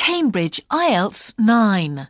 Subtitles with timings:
[0.00, 2.08] Cambridge IELTS 9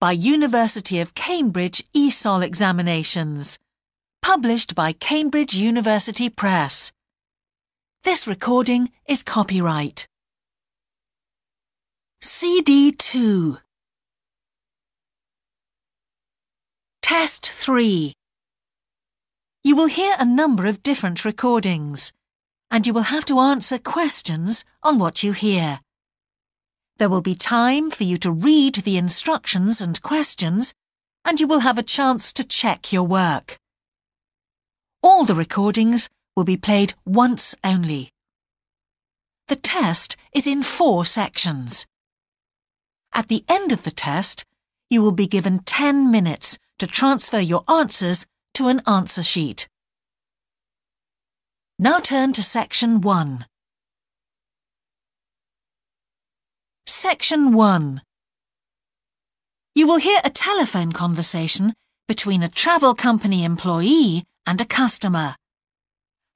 [0.00, 3.60] by University of Cambridge ESOL examinations.
[4.22, 6.90] Published by Cambridge University Press.
[8.02, 10.08] This recording is copyright.
[12.20, 13.58] CD 2
[17.02, 18.12] Test 3
[19.62, 22.12] You will hear a number of different recordings,
[22.68, 25.78] and you will have to answer questions on what you hear.
[26.98, 30.72] There will be time for you to read the instructions and questions,
[31.24, 33.58] and you will have a chance to check your work.
[35.02, 38.10] All the recordings will be played once only.
[39.48, 41.86] The test is in four sections.
[43.12, 44.44] At the end of the test,
[44.90, 49.68] you will be given 10 minutes to transfer your answers to an answer sheet.
[51.78, 53.44] Now turn to section 1.
[56.88, 58.00] Section 1
[59.74, 61.74] You will hear a telephone conversation
[62.06, 65.34] between a travel company employee and a customer.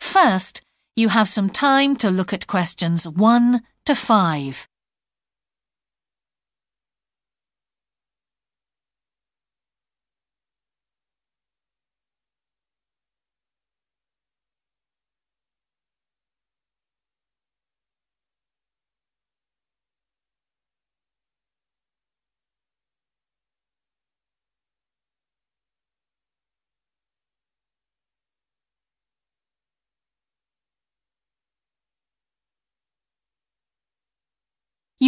[0.00, 0.60] First,
[0.96, 4.66] you have some time to look at questions 1 to 5.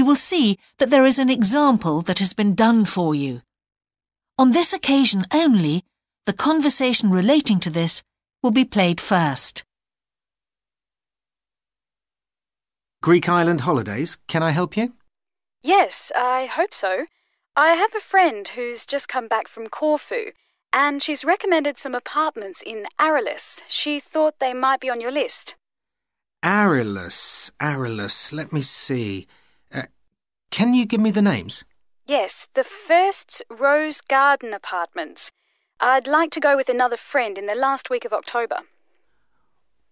[0.03, 3.41] You will see that there is an example that has been done for you.
[4.36, 5.84] On this occasion only,
[6.27, 8.03] the conversation relating to this
[8.42, 9.62] will be played first.
[13.00, 14.95] Greek Island Holidays, can I help you?
[15.62, 17.06] Yes, I hope so.
[17.55, 20.33] I have a friend who's just come back from Corfu,
[20.73, 23.62] and she's recommended some apartments in Aralis.
[23.68, 25.55] She thought they might be on your list.
[26.42, 29.29] Aralis, Aralis, let me see.
[30.52, 31.64] Can you give me the names?
[32.07, 35.30] Yes, the first's Rose Garden Apartments.
[35.80, 38.58] I'd like to go with another friend in the last week of October.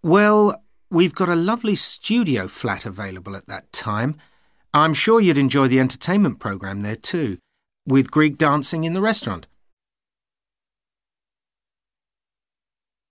[0.03, 4.19] Well, we've got a lovely studio flat available at that time.
[4.75, 7.39] I'm sure you'd enjoy the entertainment programme there too,
[7.87, 9.47] with Greek dancing in the restaurant.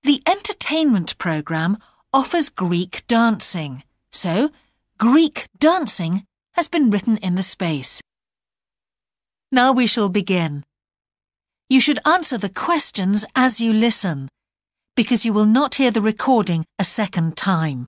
[0.04, 1.80] The entertainment programme
[2.14, 4.52] offers Greek dancing, so
[5.00, 6.28] Greek dancing
[6.60, 8.02] has been written in the space.
[9.50, 10.66] Now we shall begin.
[11.70, 14.28] You should answer the questions as you listen,
[14.94, 17.86] because you will not hear the recording a second time.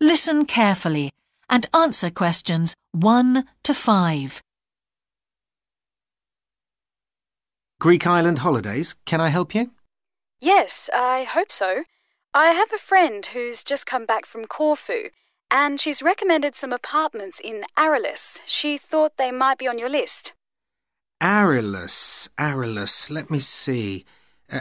[0.00, 1.10] Listen carefully
[1.50, 4.40] and answer questions 1 to 5.
[7.80, 9.72] Greek Island Holidays, can I help you?
[10.40, 11.84] Yes, I hope so.
[12.32, 15.10] I have a friend who's just come back from Corfu
[15.50, 18.40] and she's recommended some apartments in Aralis.
[18.46, 20.32] She thought they might be on your list.
[21.20, 24.04] Aralis, Aralis, let me see.
[24.50, 24.60] Uh,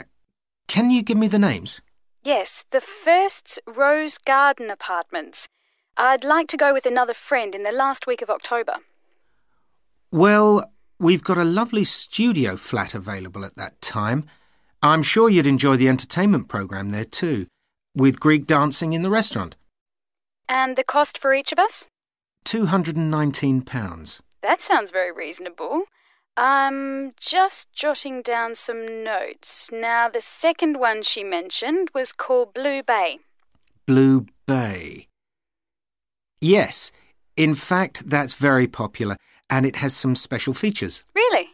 [0.67, 1.81] can you give me the names?
[2.23, 5.47] Yes, the first's Rose Garden Apartments.
[5.95, 8.77] I'd like to go with another friend in the last week of October.
[10.11, 14.25] Well, we've got a lovely studio flat available at that time.
[14.81, 17.47] I'm sure you'd enjoy the entertainment programme there too,
[17.95, 19.55] with Greek dancing in the restaurant.
[20.49, 21.87] And the cost for each of us?
[22.45, 24.21] £219.
[24.41, 25.83] That sounds very reasonable.
[26.35, 29.69] I'm just jotting down some notes.
[29.71, 33.19] Now, the second one she mentioned was called Blue Bay.
[33.85, 35.07] Blue Bay.
[36.41, 36.91] Yes,
[37.37, 39.17] in fact, that's very popular
[39.49, 41.03] and it has some special features.
[41.13, 41.49] Really?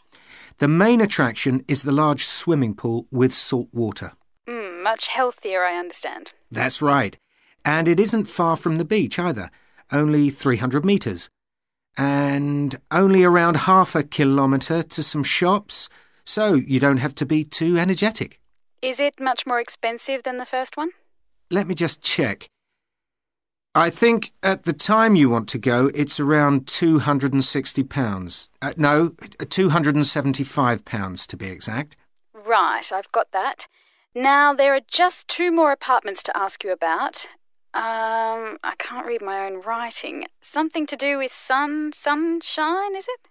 [0.60, 4.14] The main attraction is the large swimming pool with salt water.
[4.48, 6.34] Mm, much healthier, I understand.
[6.52, 7.18] That's right.
[7.66, 9.50] And it isn't far from the beach either,
[9.92, 11.30] only 300 metres.
[11.98, 15.90] And only around half a kilometre to some shops,
[16.24, 18.40] so you don't have to be too energetic.
[18.82, 20.92] Is it much more expensive than the first one?
[21.50, 22.48] Let me just check.
[23.74, 28.50] I think at the time you want to go, it's around £260.
[28.62, 31.98] Uh, no, £275 to be exact.
[32.34, 33.68] Right, I've got that.
[34.14, 37.28] Now, there are just two more apartments to ask you about,
[37.76, 40.26] um, I can't read my own writing.
[40.42, 43.28] Something to do with sun, sunshine, is it?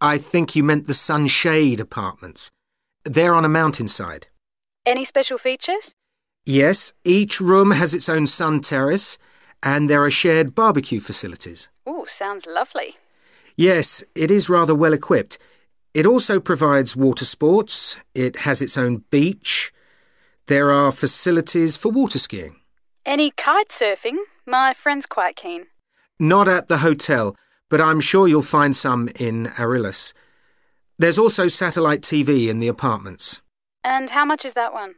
[0.00, 2.50] I think you meant the sunshade apartments.
[3.04, 4.28] They're on a mountainside.
[4.86, 5.92] Any special features?
[6.46, 9.18] Yes, each room has its own sun terrace,
[9.62, 11.68] and there are shared barbecue facilities.
[11.84, 12.96] Oh, sounds lovely.
[13.56, 15.38] Yes, it is rather well equipped.
[15.92, 19.72] It also provides water sports, it has its own beach,
[20.46, 22.56] there are facilities for water skiing.
[23.06, 24.18] Any kite surfing?
[24.46, 25.66] My friend's quite keen.
[26.18, 27.36] Not at the hotel,
[27.68, 30.12] but I'm sure you'll find some in Arillis.
[30.98, 33.40] There's also satellite TV in the apartments.
[33.84, 34.96] And how much is that one?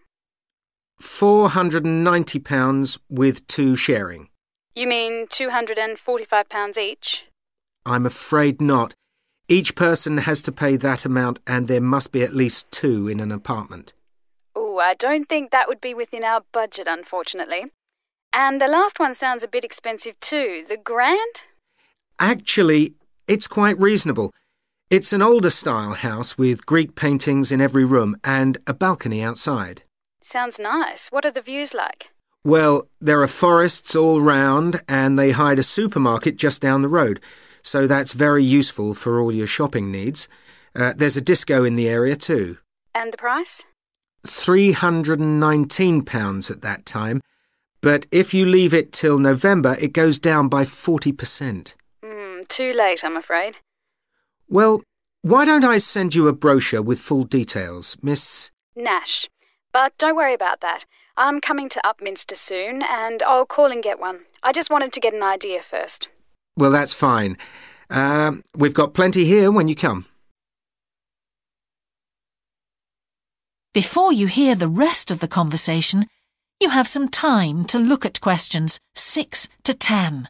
[1.01, 4.29] £490 with two sharing.
[4.75, 7.27] You mean £245 each?
[7.85, 8.95] I'm afraid not.
[9.49, 13.19] Each person has to pay that amount, and there must be at least two in
[13.21, 13.93] an apartment.
[14.55, 17.65] Oh, I don't think that would be within our budget, unfortunately.
[18.33, 20.65] And the last one sounds a bit expensive too.
[20.69, 21.45] The Grand?
[22.19, 22.95] Actually,
[23.27, 24.33] it's quite reasonable.
[24.91, 29.83] It's an older style house with Greek paintings in every room and a balcony outside.
[30.23, 31.09] Sounds nice.
[31.09, 32.11] What are the views like?
[32.45, 37.21] Well, there are forests all round, and they hide a supermarket just down the road,
[37.63, 40.27] so that's very useful for all your shopping needs.
[40.75, 42.57] Uh, there's a disco in the area too.
[42.95, 43.65] And the price?
[44.27, 47.21] £319 at that time,
[47.81, 51.75] but if you leave it till November, it goes down by 40%.
[52.05, 53.57] Mm, too late, I'm afraid.
[54.49, 54.83] Well,
[55.23, 58.51] why don't I send you a brochure with full details, Miss.
[58.75, 59.29] Nash.
[59.73, 60.85] But don't worry about that.
[61.17, 64.21] I'm coming to Upminster soon, and I'll call and get one.
[64.43, 66.09] I just wanted to get an idea first.
[66.57, 67.37] Well, that's fine.
[67.91, 70.07] Uh, we've got plenty here when you come.
[73.73, 76.07] Before you hear the rest of the conversation,
[76.61, 80.29] you have some time to look at questions 6 to 10.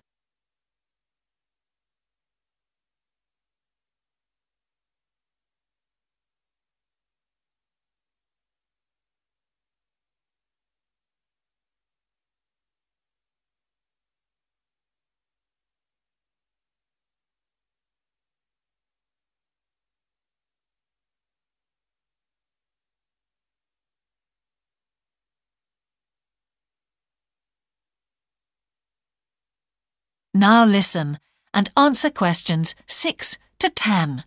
[30.40, 31.18] Now listen
[31.52, 34.24] and answer questions 6 to 10.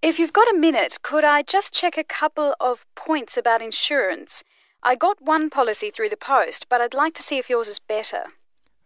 [0.00, 4.42] If you've got a minute, could I just check a couple of points about insurance?
[4.82, 7.78] I got one policy through the post, but I'd like to see if yours is
[7.78, 8.22] better.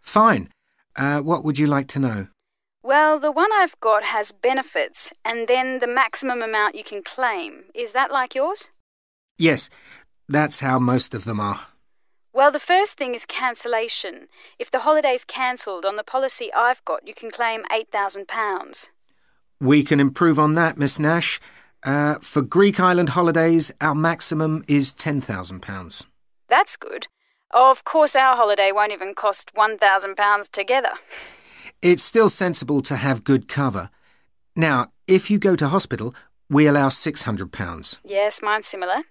[0.00, 0.49] Fine.
[0.97, 2.27] Uh, what would you like to know?
[2.83, 7.67] Well, the one I've got has benefits and then the maximum amount you can claim.
[7.73, 8.73] Is that like yours?
[9.38, 9.71] Yes,
[10.29, 11.69] that's how most of them are.
[12.37, 14.29] Well, the first thing is cancellation.
[14.59, 18.91] If the holiday's cancelled on the policy I've got, you can claim £8,000.
[19.59, 21.41] We can improve on that, Miss Nash.
[21.83, 26.05] Uh, for Greek island holidays, our maximum is £10,000.
[26.47, 27.06] That's good.
[27.53, 30.93] Of course, our holiday won't even cost £1,000 together.
[31.81, 33.88] It's still sensible to have good cover.
[34.55, 36.15] Now, if you go to hospital,
[36.50, 37.99] we allow £600.
[38.05, 39.05] Yes, mine's similar.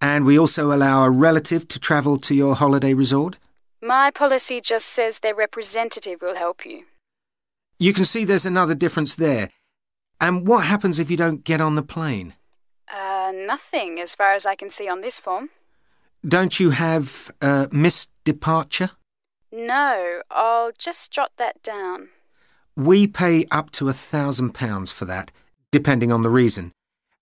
[0.00, 3.38] And we also allow a relative to travel to your holiday resort?
[3.82, 6.84] My policy just says their representative will help you.
[7.78, 9.50] You can see there's another difference there.
[10.20, 12.34] And what happens if you don't get on the plane?
[12.92, 15.50] Uh, nothing, as far as I can see on this form.
[16.26, 18.90] Don't you have uh, missed departure?
[19.52, 22.08] No, I'll just jot that down.
[22.76, 25.30] We pay up to a thousand pounds for that,
[25.70, 26.72] depending on the reason.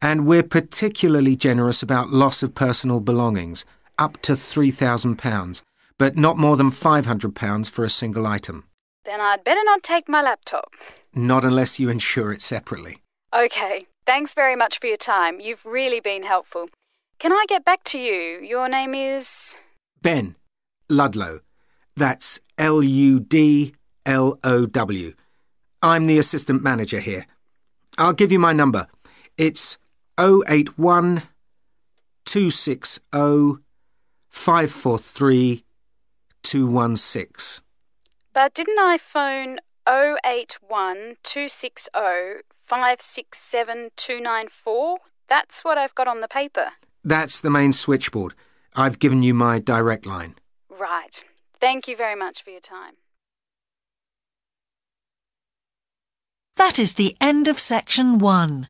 [0.00, 3.65] And we're particularly generous about loss of personal belongings,
[3.99, 5.62] up to £3,000,
[5.99, 8.65] but not more than £500 for a single item.
[9.05, 10.75] Then I'd better not take my laptop.
[11.15, 12.99] Not unless you insure it separately.
[13.33, 15.41] OK, thanks very much for your time.
[15.41, 16.69] You've really been helpful.
[17.19, 18.41] Can I get back to you?
[18.43, 19.57] Your name is.
[20.03, 20.37] Ben
[20.88, 21.41] Ludlow.
[21.97, 23.75] That's L U D
[24.05, 25.12] L O W.
[25.83, 27.26] I'm the assistant manager here.
[27.97, 28.87] I'll give you my number.
[29.38, 29.79] It's
[30.18, 31.23] 081
[32.25, 33.00] 260
[34.28, 35.64] 543
[36.42, 37.62] 216.
[38.32, 41.90] But didn't I phone 081 260
[42.52, 44.99] 567 294?
[45.28, 46.73] That's what I've got on the paper.
[47.04, 48.35] That's the main switchboard.
[48.75, 50.35] I've given you my direct line.
[50.68, 51.25] Right.
[51.61, 52.94] Thank you very much for your time.
[56.56, 58.68] That is the end of section one.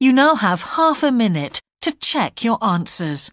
[0.00, 3.30] You now have half a minute to check your answers.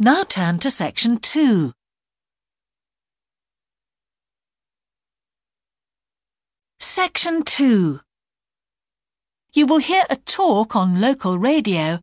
[0.00, 1.72] Now turn to section 2.
[6.78, 7.98] Section 2.
[9.54, 11.98] You will hear a talk on local radio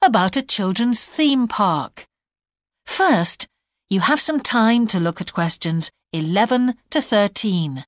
[0.00, 2.04] about a children's theme park.
[2.86, 3.48] First,
[3.88, 7.84] you have some time to look at questions 11 to 13.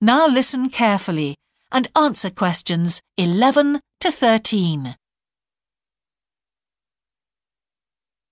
[0.00, 1.34] Now listen carefully
[1.72, 4.96] and answer questions 11 to 13.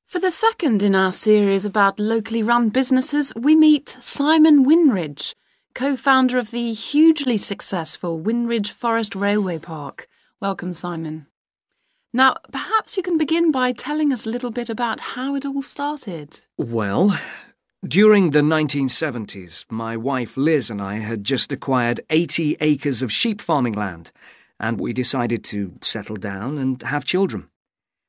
[0.06, 5.34] For the second in our series about locally run businesses, we meet Simon Winridge,
[5.74, 10.06] co founder of the hugely successful Winridge Forest Railway Park.
[10.40, 11.26] Welcome, Simon.
[12.12, 15.62] Now, perhaps you can begin by telling us a little bit about how it all
[15.62, 16.46] started.
[16.56, 17.18] Well,
[17.88, 23.40] during the 1970s, my wife Liz and I had just acquired 80 acres of sheep
[23.40, 24.10] farming land,
[24.58, 27.48] and we decided to settle down and have children.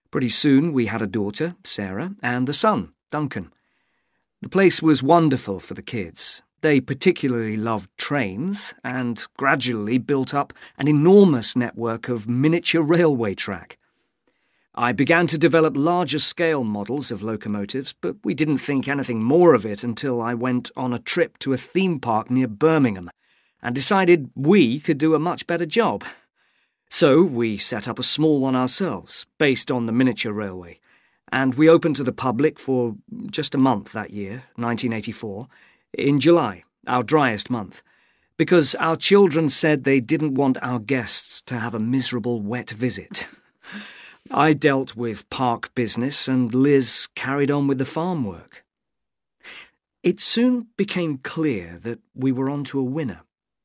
[0.10, 3.52] Pretty soon we had a daughter, Sarah, and a son, Duncan.
[4.42, 6.42] The place was wonderful for the kids.
[6.62, 13.77] They particularly loved trains and gradually built up an enormous network of miniature railway track.
[14.80, 19.56] I began to develop larger scale models of locomotives, but we didn't think anything more
[19.56, 23.10] of it until I went on a trip to a theme park near Birmingham
[23.64, 26.06] and decided we could do a much better job.
[26.92, 30.80] So we set up a small one ourselves, based on the miniature railway,
[31.32, 32.98] and we opened to the public for
[33.32, 35.48] just a month that year, 1984,
[35.94, 37.82] in July, our driest month,
[38.38, 43.28] because our children said they didn't want our guests to have a miserable wet visit.
[44.32, 48.66] I dealt with park business, and Liz carried on with the farm work.
[50.04, 53.22] It soon became clear that we were onto a winner.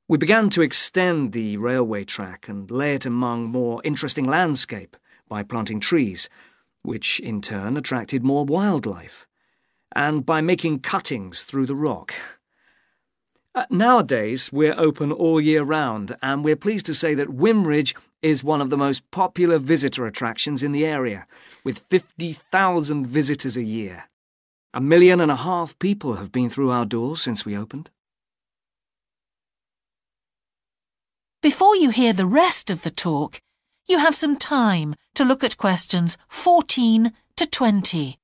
[0.09, 4.97] We began to extend the railway track and lay it among more interesting landscape
[5.29, 6.29] by planting trees,
[6.83, 9.27] which in turn attracted more wildlife,
[9.95, 12.13] and by making cuttings through the rock.
[13.55, 18.45] Uh, nowadays, we're open all year round, and we're pleased to say that Winridge is
[18.45, 21.27] one of the most popular visitor attractions in the area,
[21.65, 24.05] with 50,000 visitors a year.
[24.73, 27.91] A million and a half people have been through our doors since we opened.
[31.43, 33.41] Before you hear the rest of the talk,
[33.87, 38.22] you have some time to look at questions 14 to 20.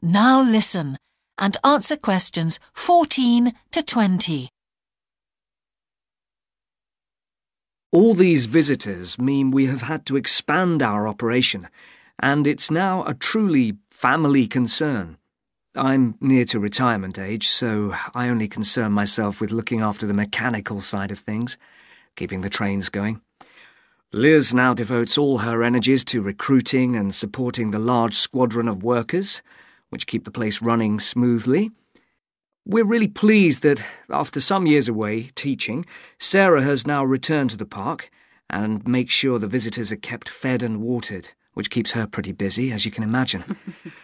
[0.00, 0.96] Now listen
[1.38, 4.48] and answer questions 14 to 20.
[7.90, 11.68] All these visitors mean we have had to expand our operation,
[12.20, 15.16] and it's now a truly family concern.
[15.74, 20.80] I'm near to retirement age, so I only concern myself with looking after the mechanical
[20.80, 21.58] side of things,
[22.14, 23.20] keeping the trains going.
[24.12, 29.42] Liz now devotes all her energies to recruiting and supporting the large squadron of workers
[29.90, 31.70] which keep the place running smoothly.
[32.64, 35.86] We're really pleased that, after some years away teaching,
[36.18, 38.10] Sarah has now returned to the park
[38.50, 42.72] and makes sure the visitors are kept fed and watered, which keeps her pretty busy,
[42.72, 43.56] as you can imagine.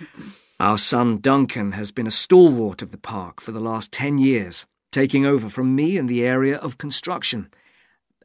[0.60, 4.66] Our son Duncan has been a stalwart of the park for the last ten years,
[4.92, 7.50] taking over from me in the area of construction.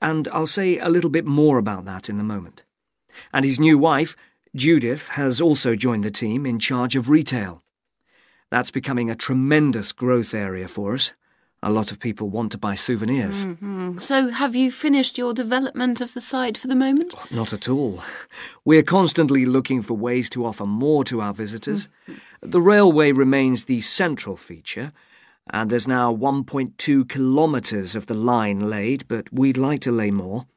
[0.02, 2.64] And I'll say a little bit more about that in a moment.
[3.34, 4.16] And his new wife,
[4.56, 7.62] Judith has also joined the team in charge of retail.
[8.50, 11.12] That's becoming a tremendous growth area for us.
[11.62, 13.46] A lot of people want to buy souvenirs.
[13.46, 13.98] Mm-hmm.
[13.98, 17.16] So, have you finished your development of the site for the moment?
[17.32, 18.02] Not at all.
[18.64, 21.90] We're constantly looking for ways to offer more to our visitors.
[22.08, 22.50] Mm-hmm.
[22.50, 24.94] The railway remains the central feature,
[25.50, 30.48] and there's now 1.2 kilometres of the line laid, but we'd like to lay more.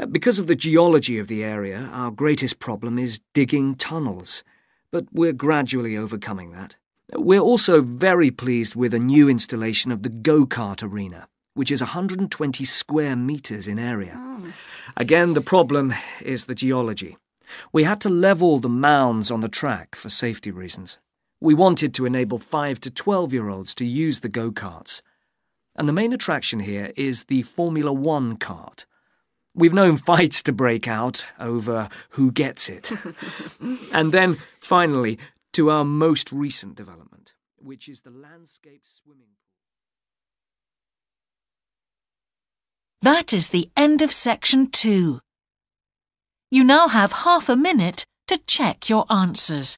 [0.00, 4.42] Uh, because of the geology of the area, our greatest problem is digging tunnels,
[4.90, 6.76] but we're gradually overcoming that.
[7.14, 11.82] We're also very pleased with a new installation of the go kart arena, which is
[11.82, 14.14] 120 square metres in area.
[14.16, 14.52] Oh.
[14.96, 15.92] Again, the problem
[16.22, 17.18] is the geology.
[17.72, 20.98] We had to level the mounds on the track for safety reasons.
[21.40, 25.02] We wanted to enable 5 to 12 year olds to use the go karts.
[25.76, 28.84] And the main attraction here is the Formula One kart.
[29.54, 32.90] We've known fights to break out over who gets it.
[33.92, 35.18] and then, finally,
[35.54, 39.50] to our most recent development, which is the landscape swimming pool.
[43.02, 45.20] That is the end of section two.
[46.50, 49.76] You now have half a minute to check your answers.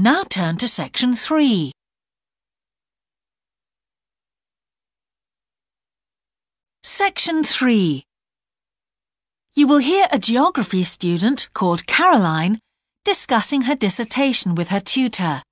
[0.00, 1.72] Now turn to section 3.
[6.84, 8.04] Section 3.
[9.54, 12.60] You will hear a geography student called Caroline
[13.04, 15.42] discussing her dissertation with her tutor.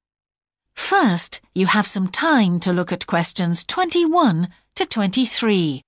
[0.76, 5.82] First, you have some time to look at questions 21 to 23.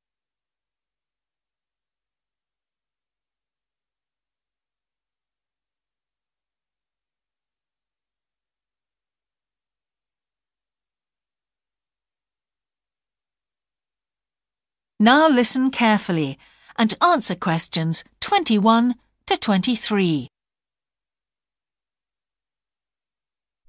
[15.01, 16.39] Now listen carefully
[16.77, 20.29] and answer questions 21 to 23.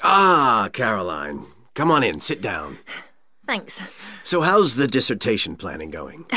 [0.01, 1.45] Ah, Caroline.
[1.75, 2.77] Come on in, sit down.
[3.47, 3.81] Thanks.
[4.23, 6.25] So, how's the dissertation planning going?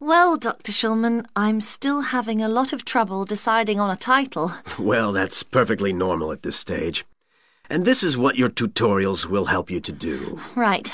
[0.00, 0.70] Well, Dr.
[0.70, 4.52] Schulman, I'm still having a lot of trouble deciding on a title.
[4.78, 7.04] Well, that's perfectly normal at this stage.
[7.68, 10.38] And this is what your tutorials will help you to do.
[10.54, 10.92] Right.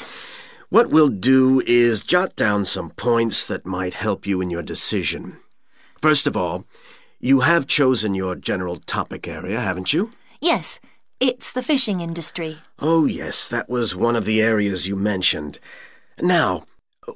[0.74, 5.36] What we'll do is jot down some points that might help you in your decision.
[6.02, 6.64] First of all,
[7.20, 10.10] you have chosen your general topic area, haven't you?
[10.40, 10.80] Yes,
[11.20, 12.58] it's the fishing industry.
[12.80, 15.60] Oh, yes, that was one of the areas you mentioned.
[16.20, 16.64] Now,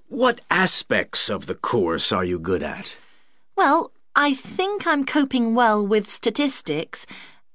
[0.07, 2.97] what aspects of the course are you good at?
[3.57, 7.07] Well, I think I'm coping well with statistics,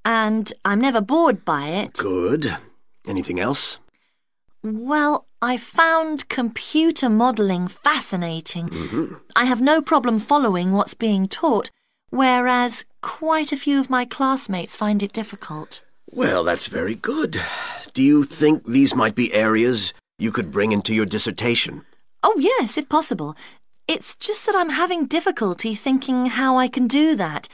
[0.03, 1.93] and I'm never bored by it.
[1.93, 2.57] Good.
[3.07, 3.77] Anything else?
[4.63, 8.69] Well, I found computer modelling fascinating.
[8.69, 9.15] Mm-hmm.
[9.35, 11.69] I have no problem following what's being taught,
[12.11, 15.83] whereas quite a few of my classmates find it difficult.
[16.09, 17.41] Well, that's very good.
[17.93, 21.83] Do you think these might be areas you could bring into your dissertation?
[22.23, 23.35] Oh, yes, if possible.
[23.89, 27.49] It's just that I'm having difficulty thinking how I can do that.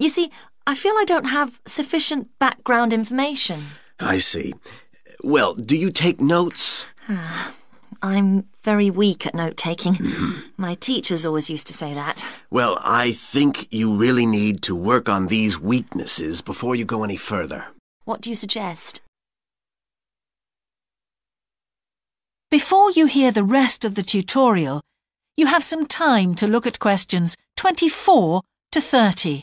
[0.00, 0.32] You see,
[0.66, 3.66] I feel I don't have sufficient background information.
[4.00, 4.52] I see.
[5.22, 6.86] Well, do you take notes?
[7.08, 7.52] Ah,
[8.02, 9.96] I'm very weak at note taking.
[10.56, 12.24] My teachers always used to say that.
[12.50, 17.16] Well, I think you really need to work on these weaknesses before you go any
[17.16, 17.66] further.
[18.04, 19.00] What do you suggest?
[22.50, 24.80] Before you hear the rest of the tutorial,
[25.36, 29.42] you have some time to look at questions 24 to 30.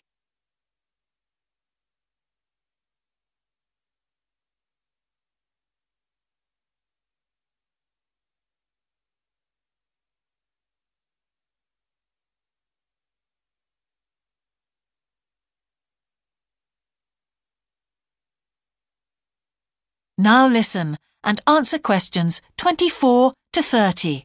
[20.18, 24.24] Now listen and answer questions 24 to 30.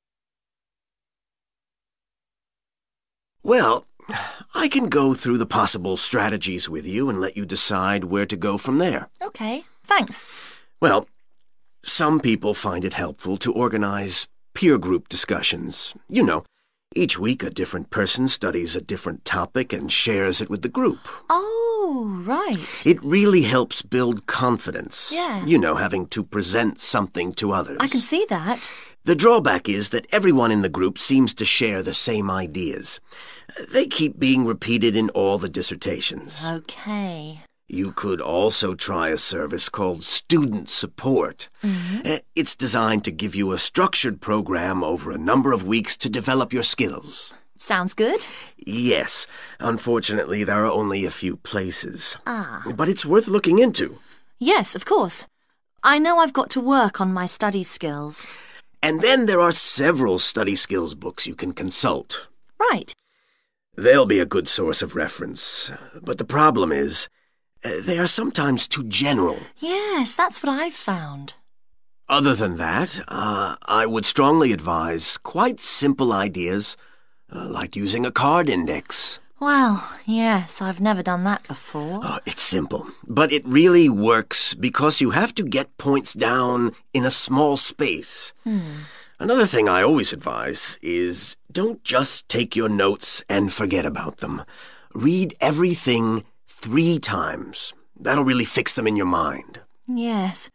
[3.42, 3.84] Well,
[4.54, 8.36] I can go through the possible strategies with you and let you decide where to
[8.36, 9.08] go from there.
[9.20, 10.24] Okay, thanks.
[10.80, 11.08] Well,
[11.82, 15.94] some people find it helpful to organize peer group discussions.
[16.08, 16.44] You know,
[16.96, 20.98] each week a different person studies a different topic and shares it with the group.
[21.30, 22.86] Oh, right.
[22.86, 25.10] It really helps build confidence.
[25.12, 25.44] Yeah.
[25.44, 27.78] You know, having to present something to others.
[27.80, 28.72] I can see that.
[29.04, 33.00] The drawback is that everyone in the group seems to share the same ideas.
[33.72, 36.44] They keep being repeated in all the dissertations.
[36.46, 37.40] Okay.
[37.72, 41.48] You could also try a service called Student Support.
[41.64, 46.10] Uh, It's designed to give you a structured program over a number of weeks to
[46.10, 47.32] develop your skills.
[47.58, 48.26] Sounds good.
[48.58, 49.26] Yes,
[49.58, 52.18] unfortunately, there are only a few places.
[52.26, 52.62] Ah.
[52.76, 53.98] But it's worth looking into.
[54.38, 55.26] Yes, of course.
[55.82, 58.26] I know I've got to work on my study skills.
[58.82, 62.28] And then there are several study skills books you can consult.
[62.60, 62.94] Right.
[63.78, 65.72] They'll be a good source of reference.
[66.02, 67.08] But the problem is,
[67.62, 69.38] they are sometimes too general.
[69.58, 71.34] Yes, that's what I've found.
[72.08, 76.76] Other than that, uh, I would strongly advise quite simple ideas,
[77.34, 79.18] uh, like using a card index.
[79.40, 82.00] Well, yes, I've never done that before.
[82.02, 87.04] Oh, it's simple, but it really works because you have to get points down in
[87.04, 88.32] a small space.
[89.18, 94.42] Another thing I always advise is don't just take your notes and forget about them.
[94.94, 96.24] Read everything
[96.62, 97.74] three times.
[97.98, 99.60] That'll really fix them in your mind.
[99.86, 100.48] Yes.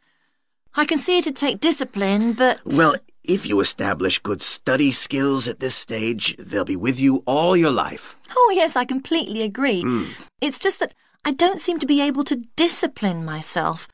[0.75, 2.61] I can see it'd take discipline, but.
[2.65, 7.57] Well, if you establish good study skills at this stage, they'll be with you all
[7.57, 8.15] your life.
[8.35, 9.83] Oh, yes, I completely agree.
[10.39, 10.93] It's just that
[11.25, 13.87] I don't seem to be able to discipline myself.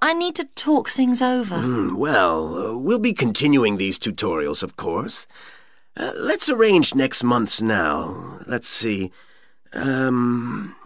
[0.00, 1.56] I need to talk things over.
[1.58, 5.26] Hmm, well, uh, we'll be continuing these tutorials, of course.
[5.96, 8.38] Uh, let's arrange next month's now.
[8.46, 9.10] Let's see.
[9.72, 10.76] Um,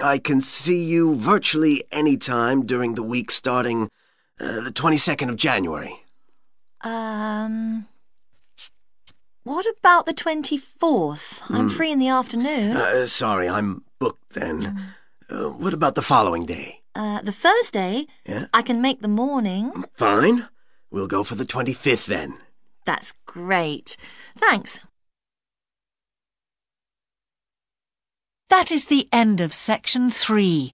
[0.00, 3.90] I can see you virtually any time during the week starting
[4.38, 6.02] uh, the 22nd of January.
[6.82, 7.86] Um.
[9.44, 11.40] What about the 24th?
[11.50, 12.76] I'm free in the afternoon.
[12.76, 14.82] Uh, sorry, I'm booked then.
[15.30, 16.80] Uh, what about the following day?
[16.96, 18.46] Uh, the Thursday, Yeah?
[18.52, 19.84] I can make the morning.
[19.94, 20.48] Fine.
[20.90, 22.38] We'll go for the 25th then.
[22.84, 23.96] That's great.
[24.36, 24.80] Thanks.
[28.48, 30.72] That is the end of section three.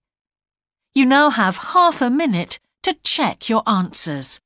[0.94, 4.40] You now have half a minute to check your answers.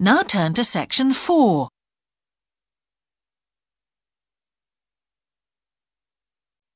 [0.00, 1.68] Now turn to section four.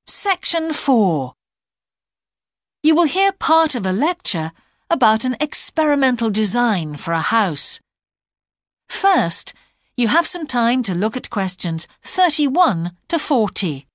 [0.08, 1.32] Section 4.
[2.82, 4.52] You will hear part of a lecture
[4.88, 7.80] about an experimental design for a house.
[8.88, 9.52] First,
[9.96, 13.87] you have some time to look at questions 31 to 40.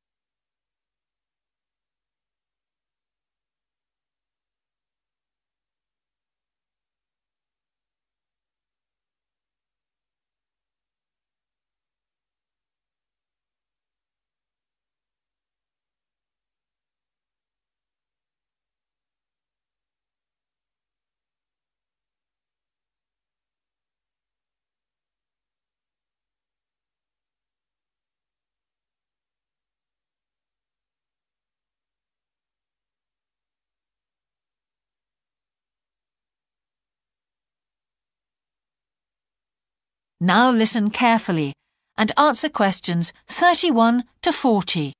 [40.19, 41.53] Now listen carefully
[41.95, 44.93] and answer questions 31 to 40.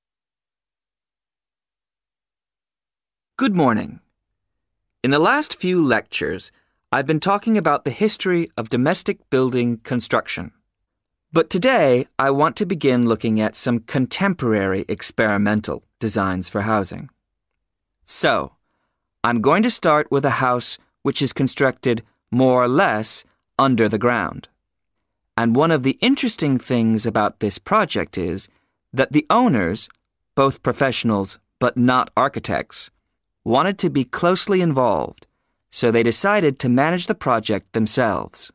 [3.35, 3.99] Good morning.
[5.03, 6.51] In the last few lectures,
[6.91, 10.51] I've been talking about the history of domestic building construction.
[11.33, 17.09] But today, I want to begin looking at some contemporary experimental designs for housing.
[18.05, 18.53] So,
[19.23, 23.23] I'm going to start with a house which is constructed more or less
[23.57, 24.47] under the ground.
[25.37, 28.49] And one of the interesting things about this project is
[28.91, 29.87] that the owners,
[30.33, 32.89] both professionals but not architects,
[33.43, 35.27] wanted to be closely involved,
[35.69, 38.51] so they decided to manage the project themselves.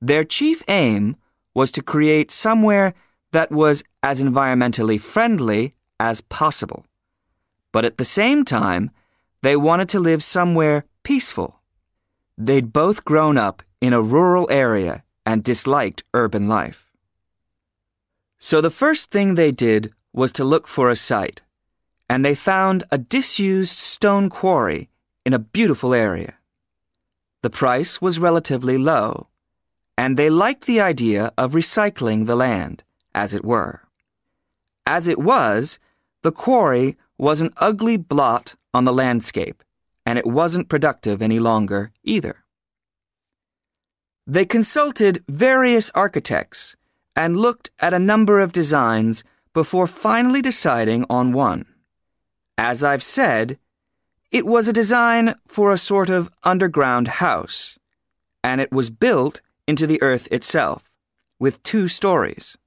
[0.00, 1.16] Their chief aim
[1.54, 2.94] was to create somewhere
[3.32, 6.86] that was as environmentally friendly as possible.
[7.72, 8.92] But at the same time,
[9.42, 11.60] they wanted to live somewhere peaceful.
[12.36, 16.88] They'd both grown up in a rural area and disliked urban life.
[18.38, 21.42] So the first thing they did was to look for a site,
[22.08, 24.88] and they found a disused stone quarry
[25.26, 26.38] in a beautiful area.
[27.42, 29.28] The price was relatively low,
[29.98, 32.82] and they liked the idea of recycling the land,
[33.14, 33.82] as it were.
[34.86, 35.78] As it was,
[36.22, 39.62] the quarry was an ugly blot on the landscape,
[40.06, 42.44] and it wasn't productive any longer either.
[44.30, 46.76] They consulted various architects
[47.16, 51.64] and looked at a number of designs before finally deciding on one.
[52.58, 53.58] As I've said,
[54.30, 57.78] it was a design for a sort of underground house,
[58.44, 60.90] and it was built into the earth itself,
[61.38, 62.58] with two stories.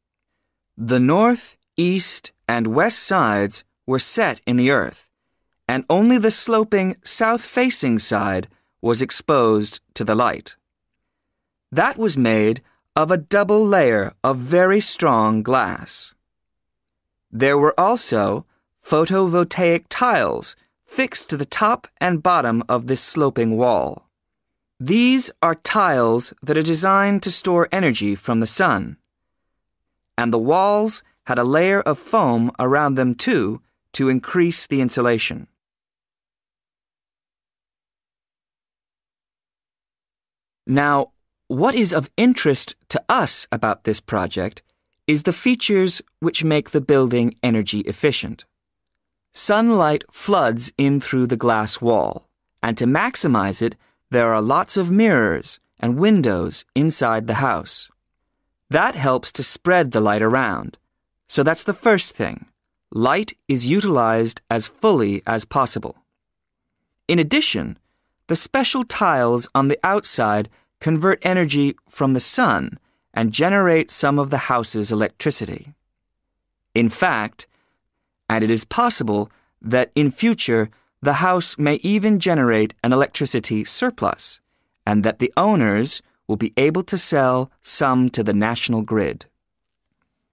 [0.76, 5.08] The north, east, and west sides were set in the earth,
[5.68, 8.48] and only the sloping south facing side
[8.82, 10.56] was exposed to the light.
[11.72, 12.62] That was made
[12.96, 16.14] of a double layer of very strong glass.
[17.32, 18.46] There were also
[18.86, 20.56] photovoltaic tiles
[20.86, 24.10] fixed to the top and bottom of this sloping wall.
[24.80, 28.98] These are tiles that are designed to store energy from the sun.
[30.18, 33.62] And the walls had a layer of foam around them too
[33.94, 35.48] to increase the insulation.
[40.68, 41.11] Now,
[41.52, 44.62] what is of interest to us about this project
[45.06, 48.46] is the features which make the building energy efficient.
[49.34, 52.26] Sunlight floods in through the glass wall,
[52.64, 53.76] and to maximize it,
[54.12, 57.90] there are lots of mirrors and windows inside the house.
[58.70, 60.78] That helps to spread the light around.
[61.28, 62.46] So that's the first thing.
[62.94, 65.98] Light is utilized as fully as possible.
[67.10, 67.78] In addition,
[68.28, 70.48] the special tiles on the outside
[70.82, 72.78] convert energy from the sun
[73.14, 75.74] and generate some of the house's electricity.
[76.76, 77.48] In fact,
[78.30, 80.70] and it is possible that in future
[81.02, 84.40] the house may even generate an electricity surplus,
[84.86, 89.26] and that the owners will be able to sell some to the national grid.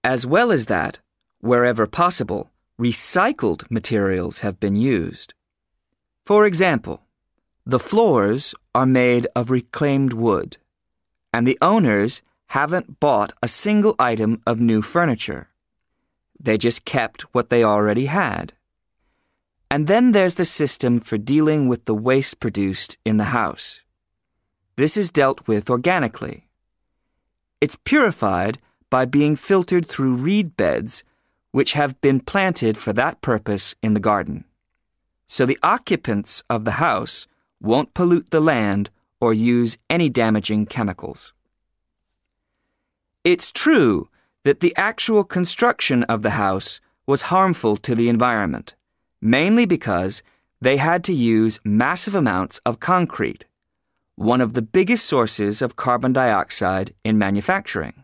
[0.03, 0.99] As well as that,
[1.41, 5.33] wherever possible, recycled materials have been used.
[6.25, 7.01] For example,
[7.69, 10.57] the floors are made of reclaimed wood,
[11.31, 15.49] and the owners haven't bought a single item of new furniture.
[16.39, 18.53] They just kept what they already had.
[19.69, 23.81] And then there's the system for dealing with the waste produced in the house.
[24.75, 26.47] This is dealt with organically.
[27.61, 28.57] It's purified
[28.89, 31.03] by being filtered through reed beds
[31.51, 34.45] which have been planted for that purpose in the garden.
[35.27, 37.27] So the occupants of the house
[37.61, 41.33] won't pollute the land or use any damaging chemicals.
[43.23, 44.09] It's true
[44.43, 48.75] that the actual construction of the house was harmful to the environment,
[49.21, 50.23] mainly because
[50.61, 53.45] they had to use massive amounts of concrete,
[54.15, 58.03] one of the biggest sources of carbon dioxide in manufacturing.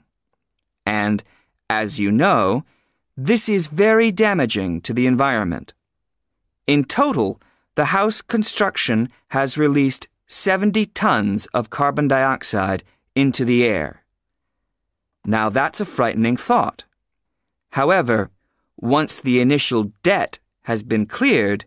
[0.85, 1.23] And,
[1.69, 2.63] as you know,
[3.17, 5.73] this is very damaging to the environment.
[6.67, 7.41] In total,
[7.75, 12.83] the house construction has released 70 tons of carbon dioxide
[13.15, 14.03] into the air.
[15.25, 16.85] Now that's a frightening thought.
[17.71, 18.31] However,
[18.77, 21.65] once the initial debt has been cleared,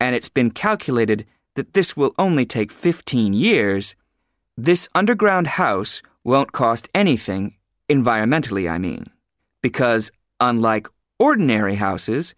[0.00, 3.94] and it's been calculated that this will only take 15 years,
[4.56, 7.56] this underground house won't cost anything,
[7.88, 9.06] environmentally, I mean,
[9.62, 12.34] because Unlike ordinary houses,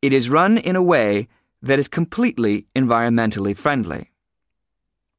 [0.00, 1.26] it is run in a way
[1.62, 4.10] that is completely environmentally friendly.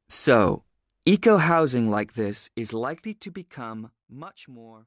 [0.08, 0.64] So,
[1.06, 4.86] eco housing like this is likely to become much more.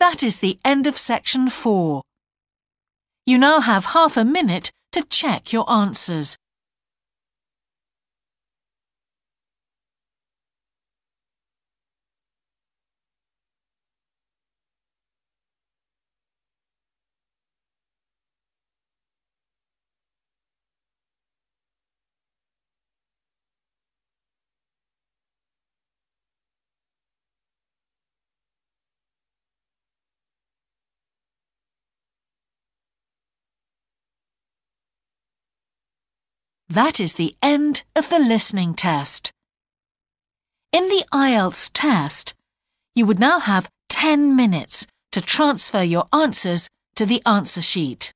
[0.00, 2.02] That is the end of section four.
[3.26, 6.36] You now have half a minute to check your answers.
[36.68, 39.32] That is the end of the listening test.
[40.70, 42.34] In the IELTS test,
[42.94, 48.12] you would now have 10 minutes to transfer your answers to the answer sheet.